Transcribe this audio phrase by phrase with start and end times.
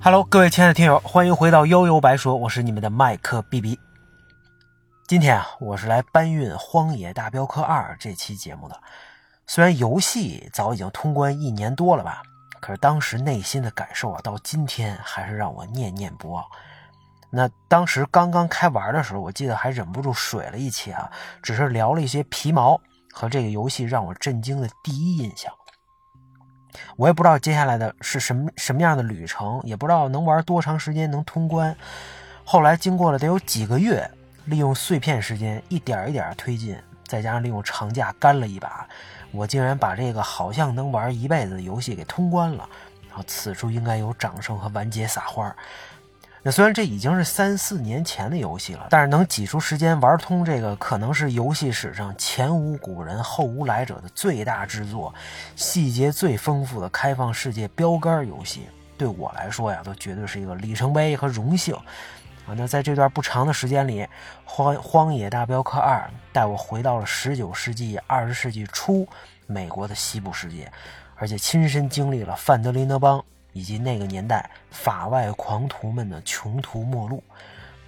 [0.00, 3.78] Hello，各位亲爱的听友，欢迎回到悠悠白说，我是你们的麦克 B B。
[5.08, 8.80] 今天啊，我是来搬运《荒野大镖客二》这期节目的。
[9.48, 12.22] 虽然游戏早已经通关一年多了吧，
[12.60, 16.44] 可是当时内心的感受啊，到今天还是让我念念不忘。
[17.28, 21.10] 那当时刚刚开玩的时候，我记得还忍不住水了一期啊，
[21.42, 22.80] 只是聊了一些皮毛
[23.12, 25.52] 和这个游戏让我震惊的第一印象。
[26.96, 31.76] 我也不知道接下来的是什么什么样的旅程，也不知道能玩多长时间能通关。
[32.44, 34.10] 后来经过了得有几个月，
[34.46, 38.88] 利用碎片时间一点一点推进，再加上利用长假干了一把，
[39.30, 42.68] 我竟然把这个好像能玩一辈子的游戏给通关了。
[43.08, 45.54] 然后此处应该有掌声和完结撒花。
[46.42, 55.12] 那虽然这已经是三四年前的游戏了，但是能挤出时间玩通这个，可能是游戏史上前无古人后无来者的最大制作，
[55.56, 58.62] 细节最丰富的开放世界标杆游戏，
[58.96, 61.74] 对我来说呀，都绝对是一个里程碑和荣幸
[62.46, 62.54] 啊！
[62.56, 64.02] 那在这段不长的时间里，
[64.44, 65.98] 《荒荒野大镖客二》
[66.32, 69.06] 带我回到了十九世纪二十世纪初
[69.46, 70.70] 美国的西部世界，
[71.16, 73.22] 而且亲身经历了范德林德邦。
[73.52, 77.22] 以及那个年代法外狂徒们的穷途末路，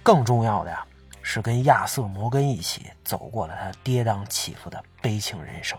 [0.03, 0.85] 更重要的呀，
[1.21, 5.77] 是跟亚瑟·摩根一起走过了他跌宕起伏的悲情人生。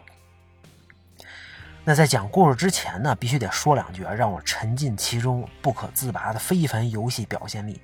[1.85, 7.81] 那在讲故事之前呢，必须得说两句啊，让我沉浸其中不可自拔的非凡游戏表现力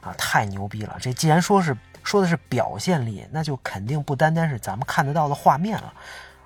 [0.00, 0.96] 啊，太牛逼了！
[0.98, 5.92] 这既然说是说的是表现力，那就肯定不单单是咱们看得到的画面了，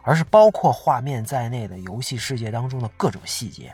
[0.02, 3.72] 而是包括画面在内的游戏世界当中的各种细节。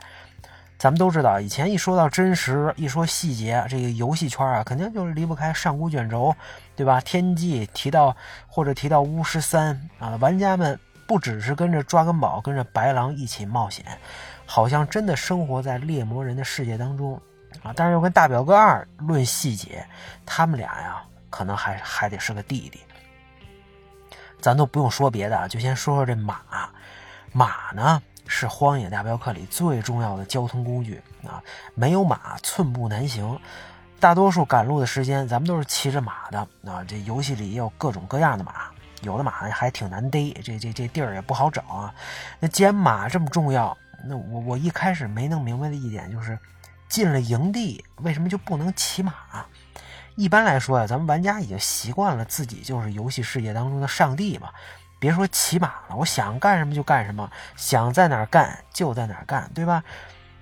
[0.83, 6.35] 咱们都知道，以前一说到真实，一说细节，这个游戏圈啊，肯定就是离不开上古卷轴，
[6.75, 6.99] 对吧？
[6.99, 8.13] 天际提到
[8.49, 13.85] 或者提到巫师三啊，玩家们不只是跟着抓根宝、跟着白狼一起冒险，
[14.45, 17.13] 好像真的生活在猎魔人的世界当中
[17.63, 17.71] 啊。
[17.73, 19.87] 但是又跟大表哥二论细节，
[20.25, 22.81] 他们俩呀，可能还还得是个弟弟。
[24.41, 26.41] 咱都不用说别的啊，就先说说这马，
[27.31, 28.01] 马呢？
[28.27, 31.43] 是《荒野大镖客》里最重要的交通工具啊！
[31.75, 33.39] 没有马，寸步难行。
[33.99, 36.83] 大多数赶路的时间，咱们都是骑着马的啊。
[36.85, 38.65] 这游戏里也有各种各样的马，
[39.01, 41.93] 有的马还挺难逮，这这这地儿也不好找啊。
[42.39, 46.37] 那既然马这么重要，那我我一开始没弄明白的一点就是，
[46.89, 49.13] 进了营地为什么就不能骑马？
[50.15, 54.49] 一般来说呀，咱们玩家已经习惯了自己就是游戏世界当中的上帝嘛。
[55.03, 59.83] 别说骑马了，我想干什么就干什么，想在哪儿干就在哪儿干，对吧？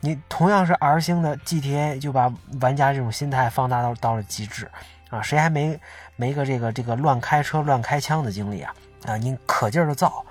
[0.01, 4.69] 你同样是 R 星的 GTA，就把玩家这种心态放大到到了极致
[5.09, 5.19] 啊！
[5.19, 5.79] 谁还没
[6.15, 8.71] 没个这个这个乱开车、乱开枪的经历啊？
[9.07, 10.23] 啊，你可劲儿的造，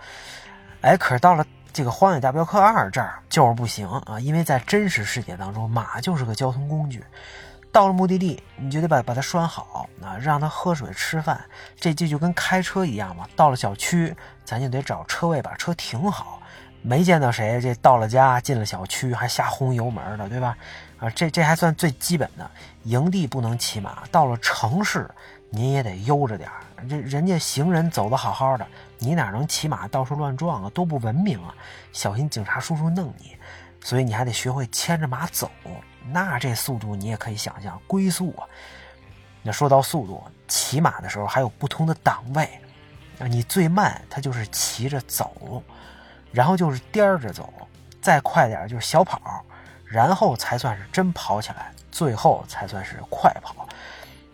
[0.83, 7.05] 哎，可是到了这个《荒野大镖客二》这儿就是不行啊，因为在真实世界当中，马就是个交通工具。
[7.73, 11.41] 到了目的地，你就得把把它拴好啊，让它喝水吃饭。
[11.79, 13.29] 这这就跟开车一样嘛。
[13.37, 14.15] 到了小区，
[14.45, 16.43] 咱就得找车位把车停好。
[16.83, 20.57] 没见到谁这到了家进了小区还瞎轰油门的，对吧？
[20.99, 22.51] 啊，这这还算最基本的。
[22.85, 25.09] 营地不能骑马，到了城市
[25.51, 26.89] 您也得悠着点儿。
[26.89, 28.67] 这人家行人走的好好的，
[28.99, 30.71] 你哪能骑马到处乱撞啊？
[30.71, 31.55] 多不文明啊！
[31.93, 33.37] 小心警察叔叔弄你。
[33.83, 35.51] 所以你还得学会牵着马走。
[36.13, 38.47] 那这速度你也可以想象，龟速啊！
[39.43, 42.49] 那说到速度，骑马的时候还有不同的档位
[43.19, 43.27] 啊。
[43.27, 45.63] 你最慢，它就是骑着走，
[46.33, 47.53] 然后就是颠着走，
[48.03, 49.45] 再快点就是小跑，
[49.85, 53.67] 然后才算是真跑起来，最后才算是快跑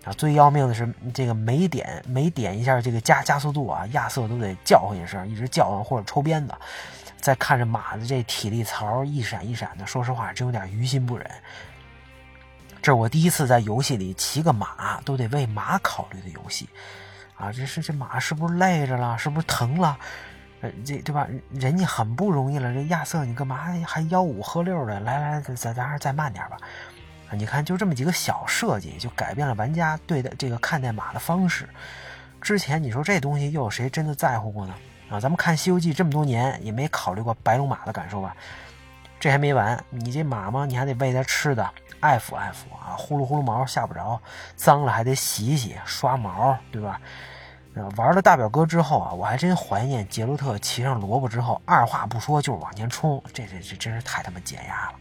[0.04, 0.12] 啊。
[0.12, 6.54] 最要命的是，这个每点每点一下这个加加速度啊，亚瑟都得叫唤一声，一直叫唤或者抽鞭子。
[7.21, 11.28] 再看着马的这体力槽一闪一闪的，说实话真有点于心不忍。
[12.82, 16.69] 这是我第一次在游戏里骑个马都得为马考虑的游戏
[17.37, 17.50] 啊！
[17.50, 19.19] 这是这马是不是累着了？
[19.19, 19.99] 是不是疼了？
[20.60, 21.27] 呃，这对吧？
[21.51, 22.72] 人家很不容易了。
[22.72, 25.01] 这亚瑟，你干嘛还吆五喝六的？
[25.01, 26.57] 来来，咱咱还是再慢点吧。
[27.28, 31.69] 啊，你看，就这么几个小设计，就改变了玩家对待这个看待马的方式。
[32.41, 34.74] 之前你说这东西又有谁真的在乎过呢？
[35.09, 38.37] 啊，咱们看《西游记》这么多年，也没考虑过白龙马的感受吧？
[39.19, 41.69] 这还没完，你这马嘛，你还得喂它吃的，
[42.01, 44.21] 爱抚爱抚啊，呼噜呼噜毛下不着，
[44.57, 47.01] 脏了还得洗洗刷毛，对吧？
[47.97, 54.95] 玩了大表哥之后啊，我还真怀念杰洛特骑上萝卜之后，二话不说就是往前冲，这这这真是太他妈解压了。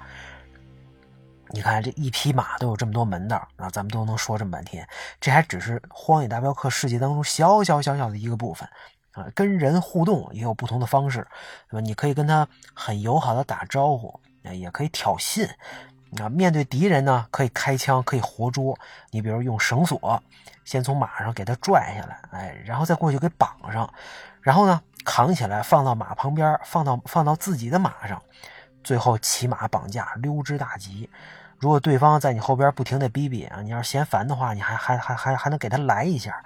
[1.49, 4.85] 你看这一匹马都有这么多门道啊，咱们都能说这么半天，
[5.21, 8.67] 这还只是荒野大镖客世界当中小小小小的一个部分。
[9.15, 11.25] 啊，跟人互动也有不同的方式，
[11.69, 11.81] 对吧？
[11.81, 15.49] 你可以跟他很友好的打招呼，也可以挑衅，
[16.21, 18.77] 啊，面对敌人呢，可以开枪，可以活捉。
[19.11, 20.21] 你比如用绳索，
[20.65, 23.91] 先从马上给他拽下来，哎，然后再过去给绑上，
[24.41, 28.21] 然后呢，扛起来放到马旁边，放到放到自己的马上，
[28.83, 31.09] 最后骑马绑架，溜之大吉。
[31.57, 36.43] 如果对方在你后边不停的逼逼啊，你要是嫌烦的话，你还还还还还能给他来一下。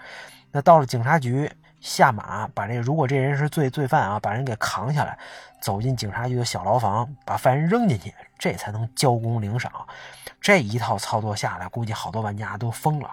[0.52, 5.18] 那到了警察局，下马把这如果这人是罪罪犯啊，把人给扛下来，
[5.62, 9.72] 走进警察局的小牢房，把犯人扔进去，这才能交功领赏。
[10.42, 13.10] 这一套操作下来，估计好多玩家都疯了。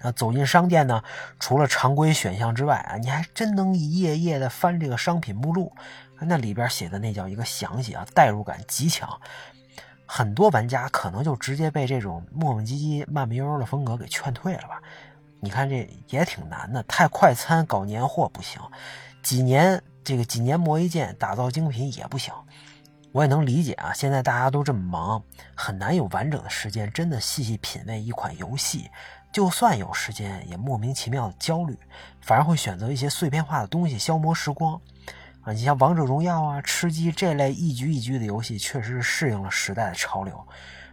[0.00, 1.02] 啊，走进商店呢，
[1.40, 5.72] 除了常规选项之外啊，你还真能一页页的翻这个商品目录，
[6.20, 9.08] 那里边写的那叫一个详细啊，代入感极强。
[10.04, 14.80] 很多玩家可能就直接被这种磨磨唧唧、慢慢悠悠的风格给劝退了吧？
[15.40, 18.60] 你看这也挺难的，太快餐搞年货不行，
[19.22, 22.32] 几年这个几年磨一剑，打造精品也不行。
[23.12, 25.22] 我也能理解啊，现在大家都这么忙，
[25.54, 28.90] 很难有完整的时间真的细细品味一款游戏。
[29.32, 31.78] 就算有时间，也莫名其妙的焦虑，
[32.20, 34.80] 反而会选择一些碎片化的东西消磨时光。
[35.42, 40.46] 啊，你像王者荣耀啊、吃鸡这类一局一局的游戏，确实是适应了时代的潮流。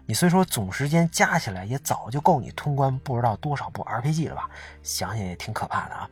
[0.05, 4.49] 你虽说总时间加起来也早就够你通关不知道多少部 RPG 了吧？
[4.81, 6.09] 想想也挺可怕的啊。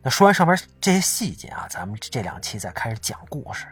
[0.00, 3.66] 那说完上边这些细节啊，咱们这两期再开始讲故事。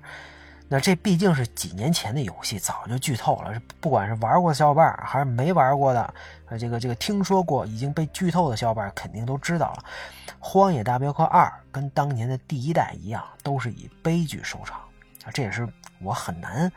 [0.72, 3.52] 那这毕竟是几年前的游戏，早就剧透了。
[3.80, 6.14] 不管是玩过的小伙伴，还是没玩过的，
[6.46, 9.84] 呃，这个这个听说过已经被剧透的小伙伴，肯定都知道了。
[10.38, 14.78] 《荒野大镖客二》跟当年的第一代一样，都是以悲剧收场
[15.24, 15.68] 啊，这也是
[16.00, 16.70] 我很难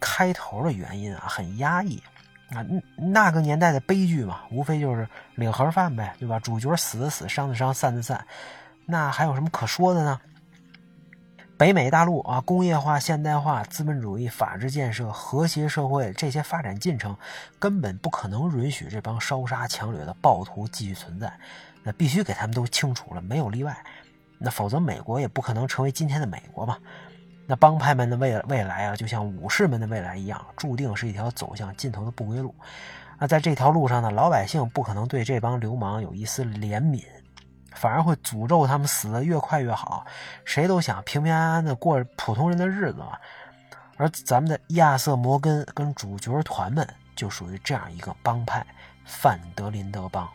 [0.00, 2.02] 开头的原因啊，很压抑
[2.50, 2.64] 啊。
[2.96, 6.40] 那个年代的悲剧嘛，无非就是领盒饭呗，对吧？
[6.40, 8.26] 主角死的死，伤的伤，散的散，
[8.86, 10.20] 那还有什么可说的呢？
[11.56, 17.14] 北美大陆啊，工业化、现代化、资本主义、法治建设、和谐社会这些发展进程，
[17.58, 21.30] 根本不可能允许这帮烧杀抢掠的暴徒继续存在。
[21.82, 23.76] 那必须给他们都清除了，没有例外。
[24.38, 26.78] 那否则美国也不可能成为今天的美国嘛。
[27.50, 32.54] 那帮派们的未未来啊，就像武士们的未来一样，注定是一条走向尽头的不归路。
[33.18, 37.02] 那在这条路上呢，老百姓不可能对这帮流氓有一丝怜悯。
[37.74, 40.06] 反而会诅咒他们死得越快越好，
[40.44, 43.18] 谁都想平平安安的过普通人的日子嘛。
[43.96, 48.64] 而咱们的亚瑟摩根跟主角团们就属于这样一个帮派——
[49.04, 50.28] 范德林德帮。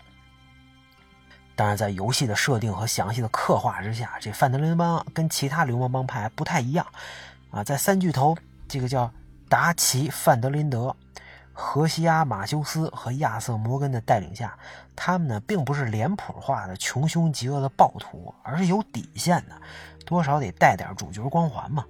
[1.55, 6.85] 当然，在游戏的设定和详细的刻画之下，这范德林德帮跟其他流氓帮派不太一样
[7.49, 7.63] 啊。
[7.63, 8.37] 在三巨头，
[8.67, 9.11] 这个叫
[9.47, 10.95] 达奇·范德林德。
[11.57, 14.59] 荷西阿·马修斯和亚瑟·摩根的带领下，
[14.93, 19.55] 他们呢并不是脸谱化的穷凶极恶的暴徒，而是有底线的，
[20.05, 21.85] 多少得带点主角光环嘛。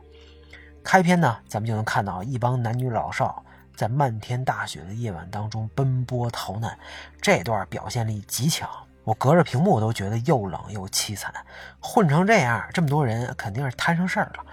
[0.83, 3.43] 开篇呢，咱们就能看到一帮男女老少
[3.75, 6.77] 在漫天大雪的夜晚当中奔波逃难，
[7.19, 8.69] 这段表现力极强，
[9.05, 11.33] 我隔着屏幕我都觉得又冷又凄惨。
[11.79, 14.43] 混成这样，这么多人肯定是摊上事儿了。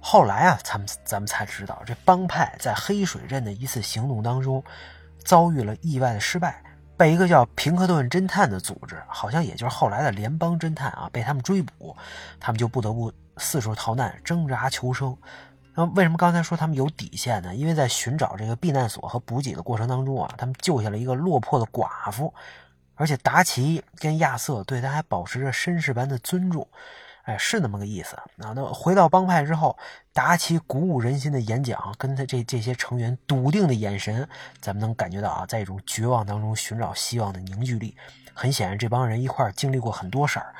[0.00, 4.62] 后来啊，咱们咱们才知道，这帮派在黑水镇的一次行动当中，
[5.24, 6.62] 遭遇了意外的失败，
[6.94, 11.96] 被一个叫平克顿侦探的组织，好像也就是后来的联邦侦探啊，被他们追捕，
[12.38, 15.16] 他们就不得不四处逃难，挣扎求生。
[15.74, 17.54] 那为什么刚才说他们有底线呢？
[17.54, 22.32] 因为在寻找这个避难所和补给的过程当中啊，他们救下了一个落魄的寡妇，
[22.94, 26.66] 而且达奇跟亚瑟对他还保持着绅士般的尊重。
[27.24, 28.52] 哎，是那么个意思啊。
[28.54, 29.78] 那回到帮派之后，
[30.12, 34.28] 达奇鼓舞人心的演讲，跟他这这些成员笃定的眼神，
[34.60, 37.96] 咱们能感觉到啊，在一种绝望当中寻找希望的凝聚力。
[38.34, 40.54] 很显然，这帮人一块经历过很多事儿，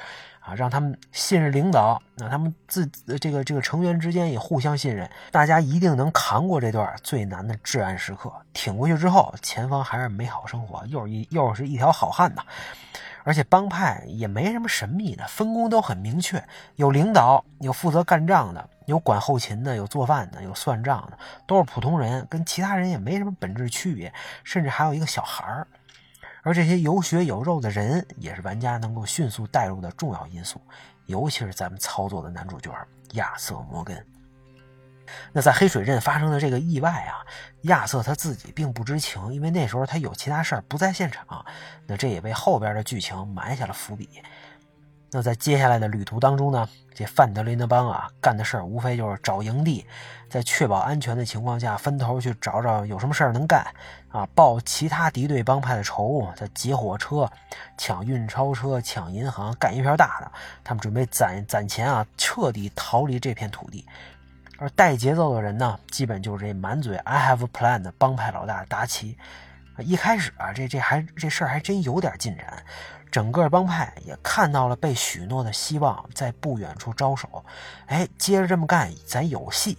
[0.44, 2.00] 啊，让他们信任领导。
[2.16, 2.86] 那他们自
[3.18, 8.30] 这个这个成员之间也互相信任，大家一定能扛过这段最难的至暗时刻。
[8.52, 12.42] 挺过去之后，前方还是美好生活，又是一又是一条好汉呐。
[13.26, 16.44] 而且帮派也没什么神秘的，分工都很明确，
[16.76, 24.12] 有领导，有负责干仗的，有管后勤的，有做饭的，有算账的，都是普通人，跟其他人也没什么本质区别，
[24.44, 25.66] 甚至还有一个小孩儿。
[26.44, 30.60] 而这些有血有肉的人，也是玩家能够迅速带入的重要因素，
[31.06, 32.70] 尤其是咱们操作的男主角
[33.14, 34.06] 亚瑟·摩根。
[35.32, 37.24] 那在黑水镇发生的这个意外啊，
[37.62, 41.44] 亚瑟他自己并不知情，因为那时候他有其他事儿不在现场。
[41.86, 44.22] 那这也为后边的剧情埋下了伏笔。
[45.16, 49.87] 那在接下来的旅途当中呢，这范德林德邦啊干的事儿无非就是找营地，
[50.28, 53.64] 在确保安全的情况下分头去找找有什么事儿能干
[54.09, 57.30] 啊，报其他敌对帮派的仇，再劫火车、
[57.78, 60.33] 抢运钞车、抢银行，干一票大的。
[60.64, 63.87] 他们准备攒攒钱啊，彻底逃离这片土地。
[64.59, 69.16] 而带节奏的人呢，基本就是这满嘴 “I have a plan” 的帮派老大达奇。
[69.78, 72.64] 一开始啊，这这还这事儿还真有点进展，
[73.14, 77.44] 整个帮派也看到了被许诺的希望在不远处招手。
[77.87, 79.78] 哎，接着这么干，咱有戏。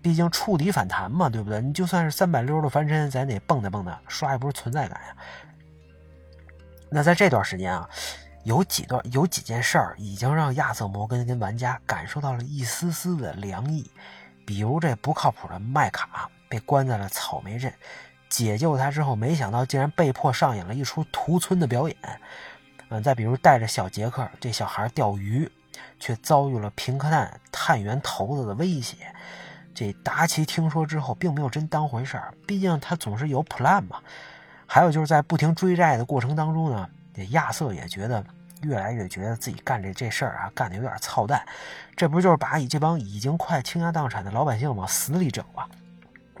[0.00, 1.60] 毕竟触底反弹嘛，对不对？
[1.60, 5.16] 你就算是三百六十度翻身，咱得蹦跶蹦跶，刷一波存在感呀。
[6.88, 7.90] 那在这段时间啊，
[8.44, 13.90] 有几段有几件事儿已经让亚瑟摩根跟玩家感受到了一丝丝的凉意，
[14.46, 17.74] 比如这不靠谱的麦卡被关在了草莓镇，
[18.28, 21.96] 解救他之后，没想到竟然被迫上演了一出屠村的表演。
[22.90, 25.50] 嗯，再比如带着小杰克这小孩钓鱼，
[26.00, 28.96] 却遭遇了平克难探员头子的威胁。
[29.74, 34.00] 这达奇听说之后，并没有真当回事儿，毕竟他总是有 plan 嘛。
[34.66, 38.24] 还有就是在不停追债的过程当中呢，这亚瑟也觉得
[38.62, 41.46] 越来越觉得自己干这这事儿啊，干的有点操蛋。
[41.94, 45.66] 这不就是把这帮已经快倾家荡产的老百姓往死里整吗？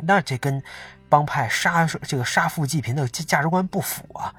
[0.00, 0.62] 那这跟
[1.08, 4.34] 帮派杀这个杀富济贫的价值观不符啊！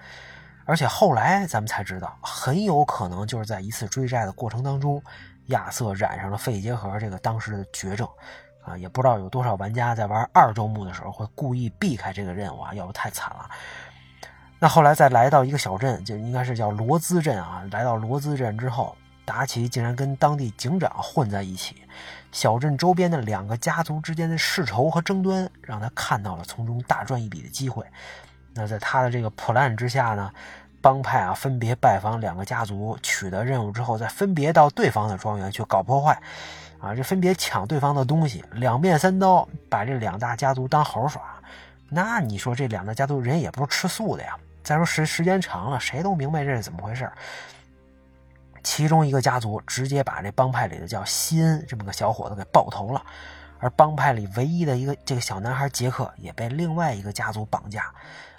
[0.69, 5.01] 而且后来咱们才知道，很有可能就是在一次追债的过程当中，
[5.47, 8.07] 亚瑟染上了肺结核这个当时的绝症。
[8.63, 13.49] 啊，也不知道有多少玩家在玩二周目的时候会故意避开这个任务啊，要不太惨了。
[14.59, 17.63] 那后来再来到一个小镇，就应该是叫罗兹镇啊。
[17.71, 18.95] 来到罗兹镇之后，
[19.25, 21.81] 达奇竟然跟当地警长混在一起，
[22.31, 27.83] 小镇周边的两个家族之间的世仇和争端，让他看到了从中大赚一笔的机会。
[28.53, 30.31] 那在他的这个 plan 之下呢，
[30.81, 36.21] 帮派啊分别拜访两个家族，取得任务之后，再分别到对方的庄园去搞破坏。
[36.79, 41.21] 啊，这分别抢对方的东西，两面三刀，把这两大家族当猴耍。
[41.89, 44.37] 那你说这两大家族人也不是吃素的呀？
[44.63, 47.11] 再说时时间长了，谁都明白这是怎么回事。
[48.63, 53.03] 其中一个家族直接把这帮派里的叫西恩这么个小伙子给爆头了，
[53.59, 57.83] 而帮派里唯一的一个这个小男孩杰克也被另外一个家族绑架。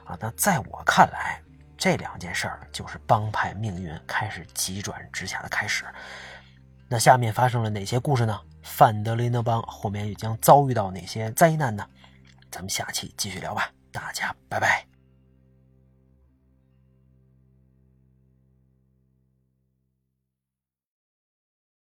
[0.04, 1.40] 啊，那在我看来，
[1.80, 5.86] 这两件事儿就是帮派命运开始急转直下的开始。
[6.86, 8.38] 那下面发生了哪些故事呢？
[8.62, 11.86] 范德林德邦后面又将遭遇到哪些灾难呢？
[12.50, 14.89] 咱们下期继续聊吧，大家拜拜。